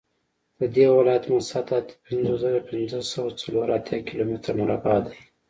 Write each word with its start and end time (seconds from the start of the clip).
د 0.59 0.61
دې 0.75 0.85
ولایت 0.97 1.25
مساحت 1.33 1.67
اته 1.77 1.93
پنځوس 2.05 2.39
زره 2.43 2.59
پنځه 2.71 2.97
سوه 3.11 3.29
څلور 3.41 3.67
اتیا 3.77 3.99
کیلومتره 4.07 4.53
مربع 4.61 4.97
دی 5.05 5.15